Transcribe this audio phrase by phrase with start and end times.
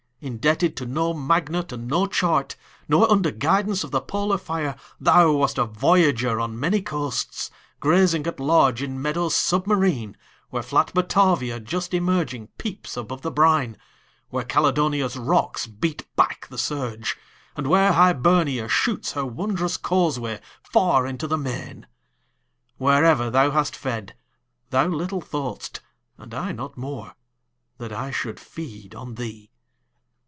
[0.23, 2.55] Indebted to no magnet and no chart,
[2.87, 8.27] Nor under guidance of the polar fire, Thou wast a voyager on many coasts, Grazing
[8.27, 10.15] at large in meadows submarine,
[10.51, 13.77] Where flat Batavia just emerging peeps Above the brine,
[14.29, 17.17] where Caledonia's rocks Beat back the surge,
[17.55, 21.87] and where Hibernia shoots Her wondrous causeway far into the main.
[22.77, 24.15] Wherever thou hast fed,
[24.69, 25.79] thou little thought'st,
[26.19, 27.15] And I not more,
[27.79, 29.47] that I should feed on thee.